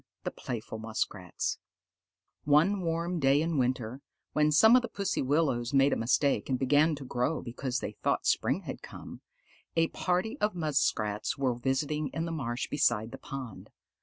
THE 0.23 0.31
PLAYFUL 0.31 0.79
MUSKRATS 0.79 1.59
One 2.45 2.81
warm 2.81 3.19
day 3.19 3.39
in 3.39 3.59
winter, 3.59 4.01
when 4.33 4.51
some 4.51 4.75
of 4.75 4.81
the 4.81 4.87
pussy 4.87 5.21
willows 5.21 5.75
made 5.75 5.93
a 5.93 5.95
mistake 5.95 6.49
and 6.49 6.57
began 6.57 6.95
to 6.95 7.05
grow 7.05 7.43
because 7.43 7.81
they 7.81 7.91
thought 8.01 8.25
spring 8.25 8.61
had 8.61 8.81
come, 8.81 9.21
a 9.75 9.89
party 9.89 10.37
of 10.39 10.55
Muskrats 10.55 11.37
were 11.37 11.53
visiting 11.53 12.07
in 12.15 12.25
the 12.25 12.31
marsh 12.31 12.67
beside 12.67 13.11
the 13.11 13.19
pond. 13.19 13.69